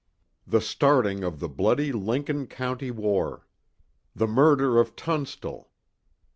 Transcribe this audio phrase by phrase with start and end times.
[0.47, 3.45] THE STARTING OF THE BLOODY LINCOLN COUNTY WAR.
[4.15, 5.69] THE MURDER OF TUNSTALL.